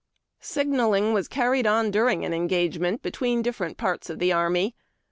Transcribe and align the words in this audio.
Signalling 0.39 1.13
was 1.13 1.27
carried 1.27 1.67
on 1.67 1.91
during 1.91 2.25
an 2.25 2.33
engagement 2.33 3.03
between 3.03 3.43
different 3.43 3.77
parts 3.77 4.09
of 4.09 4.17
the 4.17 4.33
army. 4.33 4.75